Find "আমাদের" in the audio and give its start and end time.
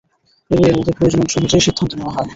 0.71-0.93